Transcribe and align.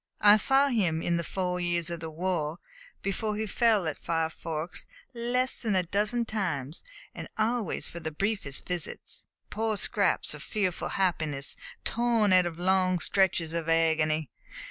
I 0.21 0.37
saw 0.37 0.69
him, 0.69 1.03
in 1.03 1.17
the 1.17 1.23
four 1.23 1.59
years 1.59 1.91
of 1.91 1.99
the 1.99 2.09
war 2.09 2.57
before 3.03 3.35
he 3.35 3.45
fell 3.45 3.85
at 3.85 4.03
Five 4.03 4.33
Forks, 4.33 4.87
less 5.13 5.61
than 5.61 5.75
a 5.75 5.83
dozen 5.83 6.25
times, 6.25 6.83
and 7.13 7.27
always 7.37 7.87
for 7.87 7.99
the 7.99 8.09
briefest 8.09 8.65
visits 8.67 9.25
poor 9.51 9.77
scraps 9.77 10.33
of 10.33 10.41
fearful 10.41 10.89
happiness 10.89 11.55
torn 11.83 12.33
out 12.33 12.47
of 12.47 12.57
long 12.57 12.97
stretches 12.97 13.53
of 13.53 13.69
agony. 13.69 14.31